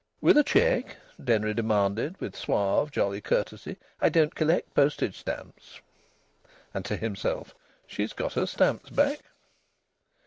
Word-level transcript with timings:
"With 0.19 0.35
a 0.35 0.43
cheque?" 0.43 0.97
Denry 1.23 1.53
demanded, 1.53 2.19
with 2.19 2.35
suave, 2.35 2.89
jolly 2.89 3.21
courtesy. 3.21 3.77
"I 4.01 4.09
don't 4.09 4.33
collect 4.33 4.73
postage 4.73 5.15
stamps." 5.19 5.79
(And 6.73 6.83
to 6.85 6.95
himself: 6.97 7.53
"She's 7.85 8.11
got 8.13 8.33
her 8.33 8.47
stamps 8.47 8.89
back.") 8.89 9.19